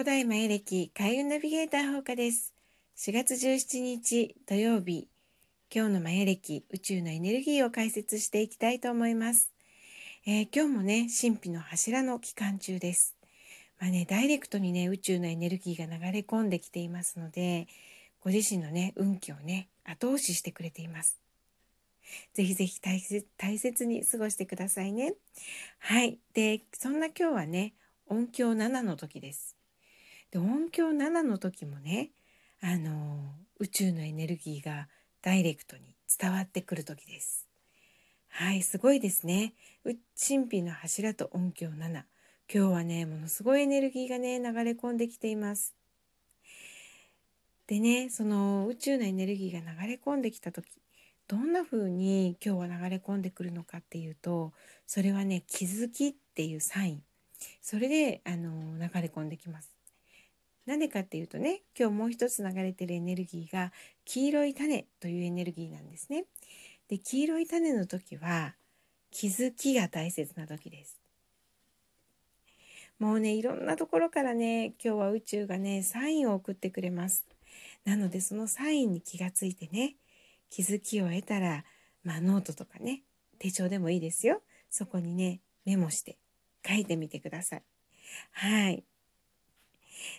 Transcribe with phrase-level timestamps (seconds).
[0.00, 2.54] 古代マヤ暦開運ナビゲーター放課です。
[2.96, 5.08] 4月17日土曜日、
[5.70, 9.52] 今日のマヤ暦宇宙のエネルギーを解説していきたいと思います。
[10.24, 13.14] えー、今日もね、神秘の柱の期間中です。
[13.78, 17.68] まあね、ダイレクトにね、宇宙のエネルギーが流れ込んできていますので、
[18.22, 21.20] ご自身のね、運気をね、後押ししてくれています。
[22.32, 25.12] ぜひぜひ大切大切に過ごしてくださいね。
[25.78, 26.16] はい。
[26.32, 27.74] で、そんな今日はね、
[28.06, 29.59] 音響7の時です。
[30.30, 32.10] で音響7の時もね
[32.62, 34.88] あの宇宙のエネルギーが
[35.22, 37.46] ダイレクトに伝わってくる時です。
[38.28, 39.54] はいすごいですね。
[39.84, 42.04] 神秘の柱と音響7今
[42.48, 45.74] 日はねものすごいエネルギーがね流れ込んできています。
[47.66, 50.66] でねその宇宙のエネルギーが流れ込んできた時
[51.28, 54.52] どんな風に今日は流れ込んでくるのかっていうと
[54.86, 57.02] それはね気づきっていうサイン
[57.62, 59.79] それであの流れ込んできます。
[60.66, 63.72] なんでかっていうとね今日もう一つ流れてるエネルギーが
[64.04, 66.24] 黄色い種というエネルギーなんですね。
[66.88, 68.54] で黄色い種の時は
[69.10, 71.00] 気づきが大切な時です。
[72.98, 77.26] もうねいろんなところからね今日は宇宙がねサインを送ってくれます。
[77.84, 79.96] なのでそのサインに気がついてね
[80.50, 81.64] 気づきを得たら
[82.04, 83.02] まあノートとかね
[83.38, 84.42] 手帳でもいいですよ。
[84.68, 86.18] そこにねメモして
[86.66, 87.62] 書いてみてください。
[88.32, 88.84] はい。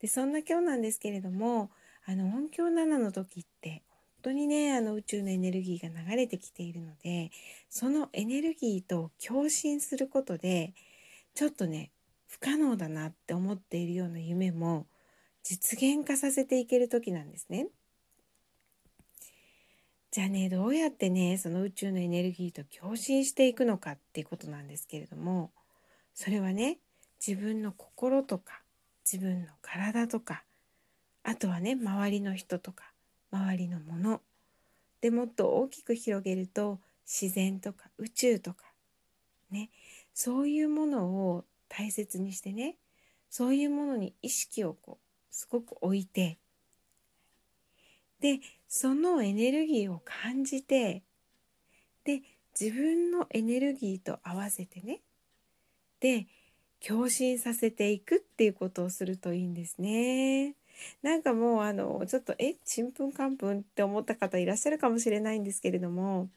[0.00, 1.70] でそんな今日なんですけれども
[2.06, 3.82] あの音7の時って
[4.22, 7.30] 本当にねあの宇宙のエネルギーが流れてきているので
[7.68, 10.74] そのエネルギーと共振することで
[11.34, 11.90] ちょっとね
[12.28, 14.86] 不可能だなって思っているような夢も
[15.42, 17.68] 実現化させていける時なんですね。
[20.10, 25.52] じゃあねどうやってねその宇宙のエネルギーと共振していくのかっていうことなんですけれども
[26.14, 26.78] それはね
[27.26, 28.61] 自分の心とか
[29.04, 30.44] 自分の体とか
[31.22, 32.92] あとはね周りの人とか
[33.30, 34.20] 周りのもの。
[35.00, 38.64] でもっと大きく広げると自然とか宇宙とか
[39.50, 39.70] ね。
[40.14, 42.76] そういうものを大切にしてね
[43.30, 46.38] そういうものに意識をこうすごく置いて
[48.20, 51.02] でそのエネルギーを感じて
[52.04, 52.20] で
[52.58, 55.00] 自分のエネルギーと合わせてね。
[56.00, 56.26] で
[56.86, 60.54] 共振させていくっていうことをするといいんですね。
[61.02, 66.28] なんかもうあのちょっとえちんぷんかんぷんって思った方いらっしゃるかもしれないんですけれども、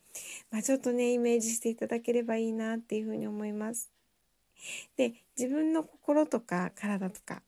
[0.51, 3.89] まあ、ちょっとねイメージしていただければいいなっていうふうに思います。
[4.97, 7.41] で自分の心とか体とか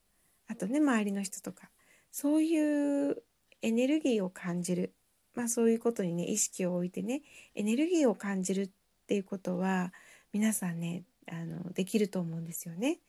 [0.48, 1.70] あとね周りの人とか
[2.12, 3.24] そういう
[3.62, 4.94] エネルギーを感じる、
[5.36, 7.22] まあ、そういうことにね意識を置いてね
[7.56, 8.70] エネルギーを感じるっ
[9.08, 9.94] ていうことは
[10.34, 13.00] 皆さんねあのできると思うんですよね。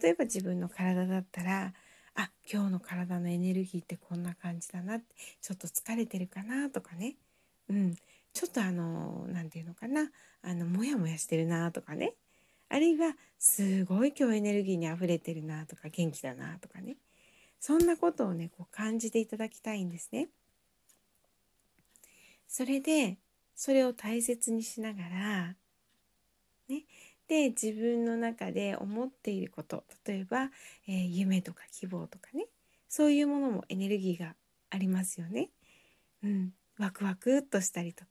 [0.00, 1.72] 例えば自分の体だったら
[2.14, 5.06] あ今日の体のエネルギーってこんな感じだなって
[5.40, 7.16] ちょっと疲れてるかなとかね、
[7.68, 7.96] うん、
[8.32, 10.10] ちょっとあの何て言うのかな。
[10.42, 12.14] あのモヤモヤしてるなとかね。
[12.68, 16.96] あるいはすごい今日エネルギーにあふれてるなとか元気だなとかね。
[17.58, 20.28] そんなことをねこう感じていただきたいんですね。
[22.48, 23.18] それで
[23.54, 25.54] それを大切にしながら
[27.30, 30.50] で自分の中で思っていること例えば、
[30.88, 32.46] えー、夢とか希望とかね
[32.88, 34.34] そういうものもエネルギーが
[34.68, 35.50] ありますよね。
[36.24, 38.10] うん、ワクワクっとしたりとか。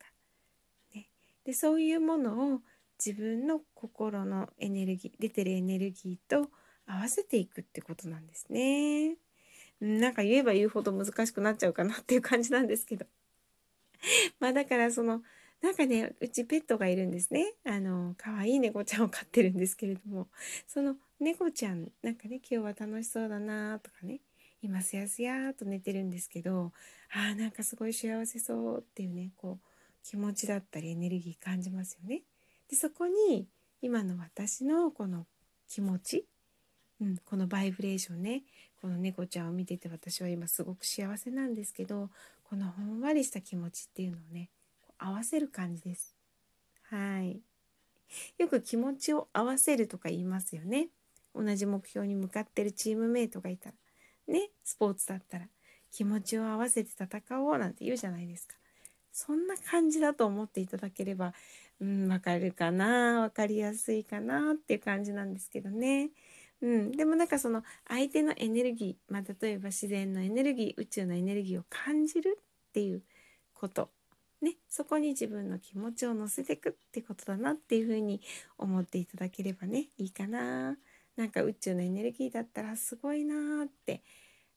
[0.95, 1.07] ね、
[1.43, 2.59] でそういうものを
[3.05, 6.49] 自分の心のエネルギー出てるエネルギーと
[6.87, 9.17] 合わせていくってことなんですね。
[9.81, 13.05] なんか言えば言うほど難しくなっちゃうかなっていう感じなんですけど。
[14.39, 15.23] まあだからその
[15.61, 20.27] なんかねうちペットがいるんですねあの可愛い猫ちゃんを飼ってるんですけれども
[20.67, 24.21] その猫ちゃんなんかね今日は楽しそうだなとかね
[24.61, 26.71] 今すやすやと寝てるんですけど
[27.13, 29.69] あーなんかすごい幸せそうっていうねこう
[30.03, 32.21] 気持ちだったりエネルギー感じますよね。
[32.69, 33.47] でそこに
[33.81, 35.25] 今の私のこの
[35.67, 36.25] 気持ち、
[37.01, 38.43] うん、このバイブレーションね
[38.81, 42.09] この猫ちゃんを見てて私は今すごく幸せなんですけど
[42.49, 44.49] このほんわりした気持ちっていうのをね
[44.99, 46.15] 合わせる感じです。
[46.83, 47.41] はい。
[48.37, 50.89] よく気持ちを合わせるとか言いますよね。
[51.33, 53.75] 同じ目標に向かってるチームメイトがいたら。
[54.27, 55.47] ね、スポーツだったら
[55.91, 58.55] 気持ちを合わせて戦おうなんて言うじゃないですか。
[59.11, 61.33] そんな感じだと思っていただければ、
[61.79, 66.11] うん、わかるかな、わかりやすいかなっていう感じなんですけどね。
[66.61, 73.01] うん、でもなんかその相手のエネルギー、まあ、例えば自然のエネルギー宇宙のエネルギーを感じるっていう
[73.53, 73.89] こと
[74.41, 78.21] ね、そこに自分の気持ちを乗せていくってことだなっていうふうに
[78.57, 80.77] 思っていただければねいいかな。
[81.17, 84.03] なんか宇宙のエネルギーだったらすごいなって。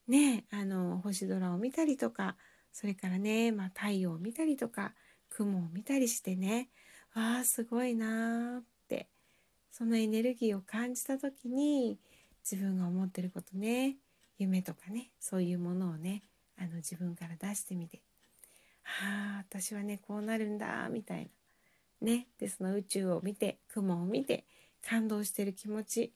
[0.08, 2.36] ねあの星空を見たりとか
[2.72, 4.94] それからね、まあ、太陽を見たりとか
[5.30, 6.68] 雲を見たりしてね。
[7.14, 9.08] わあすごいなって。
[9.72, 11.98] そのエネルギーを感じた時に
[12.48, 13.96] 自分が思ってることね
[14.38, 16.22] 夢とかねそういうものをね
[16.58, 18.02] あの自分から出してみて
[18.84, 21.30] 「あ私はねこうなるんだ」みたいな。
[22.00, 24.44] ねでその宇宙を見て雲を見て
[24.82, 26.12] 感動してる気持ち。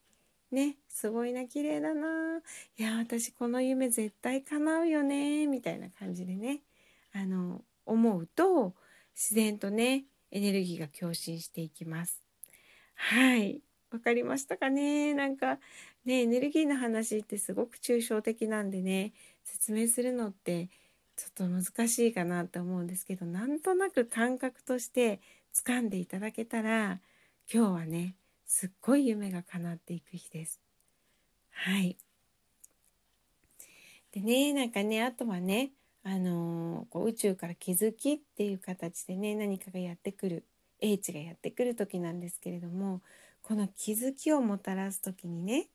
[0.51, 2.41] ねすごいな綺麗だな
[2.79, 6.63] いや私この夢絶対叶うよねみたいな感じでね。
[7.13, 8.75] あの思うと
[9.15, 12.23] 自然とねエネルギーが共振していきます。
[12.95, 13.61] はい。
[13.91, 15.15] わかりましたかね？
[15.15, 15.59] なんか
[16.05, 19.13] ねエネルギーの話ってすごく抽象的なんでね
[19.45, 20.69] 説明するのって
[21.17, 25.21] ちょっと難しいかなって思うんですけどなんとなく感覚として
[25.55, 27.01] 掴んでいただけたら
[27.53, 28.17] 今日はね
[28.47, 30.61] すっごい夢が叶っていく日です。
[31.51, 31.97] はい。
[34.13, 35.73] でねなんかねあとはね
[36.05, 40.45] あのー、こう宇宙から気づきっていう形でね何かがやってくる
[40.81, 43.01] 英知がやってくる時なんですけれども
[43.43, 45.69] この気づきをもたらす時にね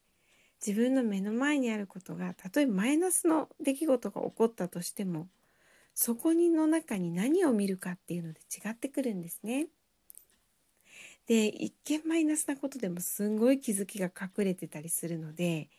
[0.66, 5.28] 自分の目の前にあることがたとえマイナスの出来事が起こったとしても
[5.94, 9.68] そこにの中に何を見るかっていうので違ってくるんですね。
[11.28, 15.69] で一見マイナスなことでもすんごい気づきが隠れてたりするので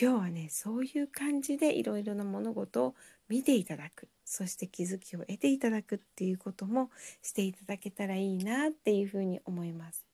[0.00, 2.94] 今日はねそういう感じでいろいろな物事を
[3.28, 6.90] 見ていただくそして気づきを得ていただくっていうことも
[7.22, 10.04] していただけたらいいなっていうふうに思います。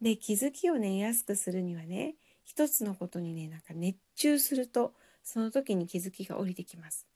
[0.00, 7.06] で気づきをね得やすくするにはね一つのことにねなんか熱中するとその時に気づきが降りてきます。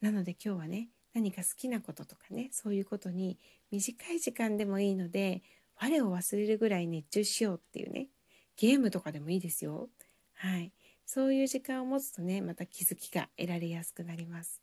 [0.00, 3.38] なので今日はね何か好きなこととかねそういうことに
[3.70, 5.42] 短い時間でもいいので
[5.80, 8.08] 我を忘れるぐらい熱中しようっていうね
[8.56, 9.88] ゲームとかでもいいですよ。
[10.34, 10.72] はい、
[11.06, 14.60] そういう時間を持つとねまた気づきが得られやすくなります。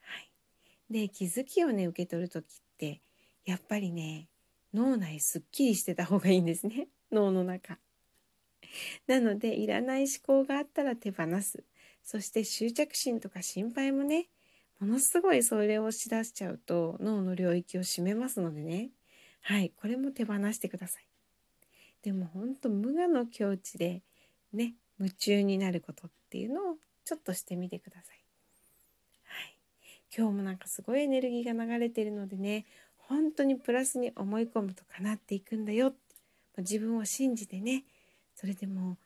[0.00, 0.30] はい、
[0.92, 2.46] で気づきをね受け取る時っ
[2.78, 3.00] て
[3.44, 4.28] やっぱりね
[4.72, 7.78] 脳内すっきりしてた方がいいんですね脳の中。
[9.06, 11.64] なのでいらない思考があったら手放す。
[12.02, 14.28] そして執着心とか心配もね
[14.78, 18.90] ものすごいそれをしだしちゃうと脳の領域を占めますのでね。
[19.42, 21.06] はいこれも手放してください。
[22.02, 24.02] でも本当無我の境地で
[24.52, 28.24] ね夢中になることっていうのをちょっとしてみてください。
[29.24, 29.56] はい、
[30.16, 32.66] 今日もなんかすごいエネルギーが流れてるのでね
[32.96, 35.94] 本当にプラスに思い込むと叶っていくんだよ。
[36.58, 37.84] 自分を信じてね
[38.34, 38.96] それでもう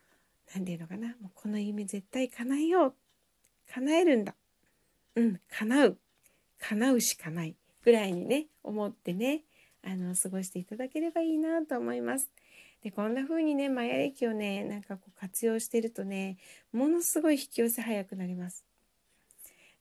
[0.54, 1.08] 何て言うのかな。
[1.20, 2.94] もうこの夢絶対叶えよう。
[3.72, 4.34] 叶えるんだ。
[5.14, 5.98] うん叶う。
[6.60, 7.54] 叶うしかない
[7.84, 9.42] ぐらいにね思ってね
[9.84, 12.30] あの過ごしていただければいいなと思います。
[12.82, 16.36] でこんな風にねマヤ暦をねなんかこう活用してるとね
[16.72, 18.64] ものすごい引き寄せ早くなります。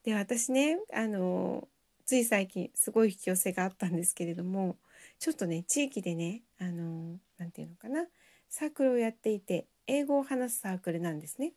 [0.03, 1.67] で私ねあの
[2.05, 4.77] つい最近すごい引き寄せがあったんですけれども
[5.19, 8.07] ちょっとね地域でねあの何て言うのかな。
[8.49, 11.53] サークルをやっていて英語を話すサークルなんですね。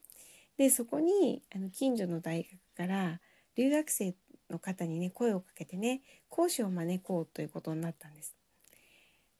[0.56, 3.20] でそこにあの近所の大学から
[3.56, 4.14] 留学生
[4.50, 8.34] の方にね声をかけてね講師を招こうということになったんです。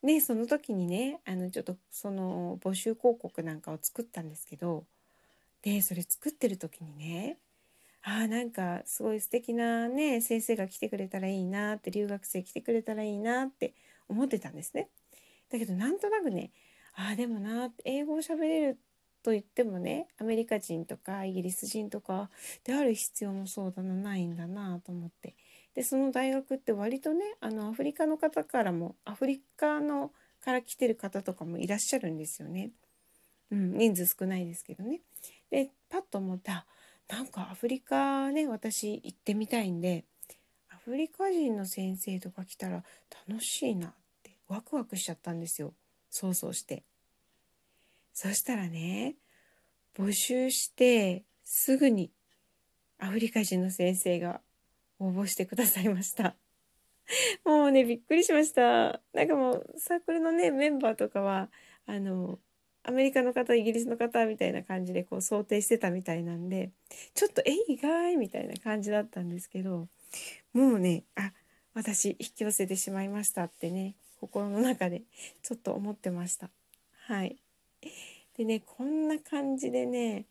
[0.03, 4.87] でその時にねあのちょっとその募集広告なんかを作ったんですけど
[5.63, 7.37] でそれ作ってる時にね
[8.03, 13.75] あなんかすごい素敵なね先生が来てくれたらいいなって留学生来てくれたらいいなって
[14.09, 14.89] 思ってたんですね。
[15.51, 16.51] だけどなんとなくね
[16.95, 18.79] あでもな英語を喋れる
[19.23, 22.31] と言ってもねアメリカ人とかイギリス人とか
[22.65, 25.35] である必要もそうだなないんだなと思って
[25.75, 30.11] でその大学って割とねあのアフリカの方からもアフリカの
[30.45, 32.71] から来てる方とかもいらっしゃるんですよね。
[33.51, 35.01] うん、人数少ないですけどね。
[35.51, 36.67] でパッと思った
[37.09, 40.05] なんかアフリカね私行ってみたいんで
[40.71, 42.85] アフリカ人の先生とか来たら
[43.29, 43.93] 楽しいなっ
[44.23, 45.75] てワクワクしちゃったんですよ
[46.11, 46.85] 想像して。
[48.13, 49.17] そしたらね
[49.97, 52.11] 募集してすぐに
[52.99, 54.41] アフリカ人の先生が
[54.99, 56.37] 応募してくださいました。
[57.45, 59.01] もうね、びっくりしました。
[59.13, 61.51] なんかもう、サークルのね、メンバーとかは、
[61.87, 62.39] あの、
[62.83, 66.71] アメリカの方、イギリスの方みたいな感じでこう想定してたみたいなんで、
[67.15, 69.89] ちょっと、え、意外みたいな感じだったんですけど、
[70.53, 71.33] もうね、あ、
[71.75, 75.03] 私引き寄せてしまいましたってね、心の中で
[75.43, 76.51] ちょっと思ってました。
[77.07, 77.37] はい。
[78.37, 80.27] でね、こんな感じでね、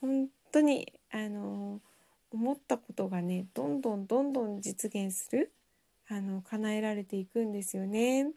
[0.00, 1.80] 本当に、あの
[2.34, 5.52] 思ったことがねどんどんどんどん実現する
[6.08, 8.32] あの叶えられていくんですよね。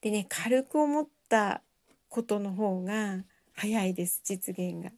[0.00, 1.60] でね軽く思った
[2.08, 3.18] ことの方が
[3.52, 4.92] 早いです実現が。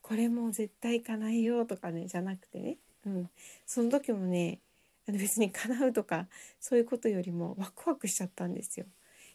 [0.00, 3.30] これも絶対叶えようとかねじゃなくてね、うん、
[3.66, 4.60] その時もね
[5.08, 6.28] あの別に叶うとか
[6.60, 8.86] そういうことよりもワクワクしちゃったんですよ。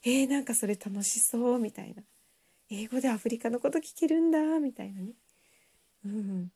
[0.04, 2.04] えー、なんかそれ楽しそうみたいな
[2.70, 5.14] 英語でアフリカのこと聞けるんだみたいなね。
[6.06, 6.52] うん、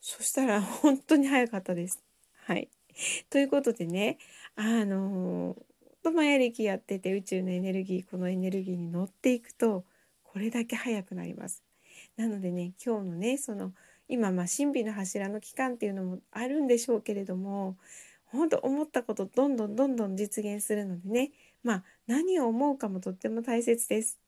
[0.00, 2.02] そしたら本当に早かったです。
[2.44, 2.68] はい。
[3.28, 4.18] ということでね
[4.54, 9.84] あのー、マヤ歴やってて宇宙のエネルギーこのエネルギーに乗っていくと
[10.22, 11.62] これだけ早くなります。
[12.16, 13.72] なのでね今日のねその
[14.08, 17.76] 今まあ神秘の柱の期間っていうのもあるんでしょうけれども
[18.26, 21.30] 本当思ったことどんどんどんどん実現するのでね
[21.62, 24.18] まあ何を思うかもとっても大切です。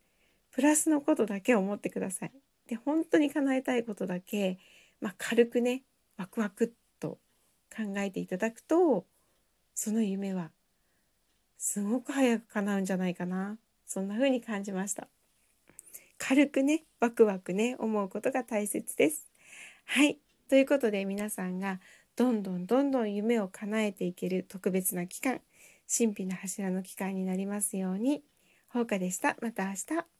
[0.51, 2.33] プラスのことだけ思ってください。
[2.67, 4.59] で本当に叶えたいことだけ、
[5.01, 5.83] まあ、軽くね
[6.17, 6.71] ワクワクっ
[7.01, 7.19] と
[7.75, 9.07] 考えていただくと
[9.75, 10.51] その夢は
[11.57, 13.57] すごく早く叶うんじゃないかな
[13.87, 15.09] そんな風に感じました。
[16.19, 19.29] 軽くねワクワクね思うことが大切です。
[19.91, 20.19] はい
[20.51, 21.81] ということで皆さんが
[22.15, 25.41] どんどんどんどん夢を叶えていける特別な期間
[25.91, 28.23] 神秘の柱の期間になりますように。
[28.69, 29.37] ほうかでした。
[29.41, 30.18] また明日。